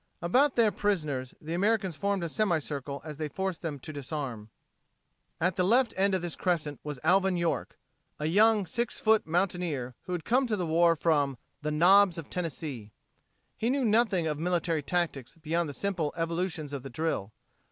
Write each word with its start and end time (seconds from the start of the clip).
About 0.19 0.55
their 0.55 0.71
prisoners 0.71 1.35
the 1.39 1.53
Americans 1.53 1.95
formed 1.95 2.23
in 2.23 2.25
a 2.25 2.29
semicircle 2.29 3.01
as 3.03 3.17
they 3.17 3.29
forced 3.29 3.61
them 3.61 3.77
to 3.81 3.93
disarm. 3.93 4.49
At 5.39 5.57
the 5.57 5.63
left 5.63 5.93
end 5.95 6.15
of 6.15 6.23
this 6.23 6.35
crescent 6.35 6.79
was 6.83 6.99
Alvin 7.03 7.37
York 7.37 7.77
a 8.17 8.25
young 8.25 8.65
six 8.65 8.99
foot 8.99 9.27
mountaineer, 9.27 9.93
who 10.05 10.13
had 10.13 10.25
come 10.25 10.47
to 10.47 10.55
the 10.55 10.65
war 10.65 10.95
from 10.95 11.37
"The 11.61 11.69
Knobs 11.69 12.17
of 12.17 12.31
Tennessee." 12.31 12.93
He 13.55 13.69
knew 13.69 13.85
nothing 13.85 14.25
of 14.25 14.39
military 14.39 14.81
tactics 14.81 15.35
beyond 15.39 15.69
the 15.69 15.71
simple 15.71 16.15
evolutions 16.17 16.73
of 16.73 16.81
the 16.81 16.89
drill. 16.89 17.31